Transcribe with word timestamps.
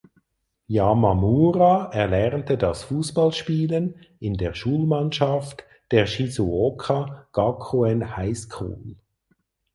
Yamamura 0.67 1.91
erlernte 1.93 2.57
das 2.57 2.85
Fußballspielen 2.85 3.93
in 4.19 4.33
der 4.33 4.55
Schulmannschaft 4.55 5.63
der 5.91 6.07
"Shizuoka 6.07 7.27
Gakuen 7.33 8.17
High 8.17 8.35
School". 8.35 8.95